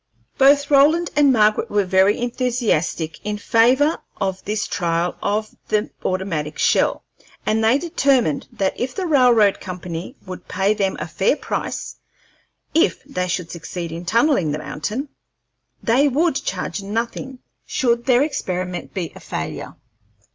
Both 0.39 0.71
Roland 0.71 1.11
and 1.15 1.31
Margaret 1.31 1.69
were 1.69 1.85
very 1.85 2.17
enthusiastic 2.17 3.19
in 3.23 3.37
favor 3.37 3.99
of 4.19 4.43
this 4.45 4.65
trial 4.65 5.15
of 5.21 5.53
the 5.67 5.91
automatic 6.03 6.57
shell, 6.57 7.03
and 7.45 7.63
they 7.63 7.77
determined 7.77 8.47
that 8.51 8.73
if 8.79 8.95
the 8.95 9.05
railroad 9.05 9.59
company 9.61 10.15
would 10.25 10.47
pay 10.47 10.73
them 10.73 10.97
a 10.99 11.07
fair 11.07 11.35
price 11.35 11.97
if 12.73 13.03
they 13.03 13.27
should 13.27 13.51
succeed 13.51 13.91
in 13.91 14.03
tunnelling 14.05 14.51
the 14.53 14.57
mountain, 14.57 15.09
they 15.83 16.07
would 16.07 16.33
charge 16.33 16.81
nothing 16.81 17.37
should 17.67 18.07
their 18.07 18.23
experiment 18.23 18.95
be 18.95 19.11
a 19.15 19.19
failure. 19.19 19.75